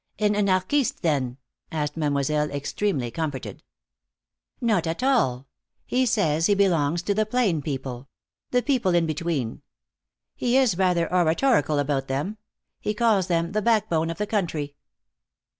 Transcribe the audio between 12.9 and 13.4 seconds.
calls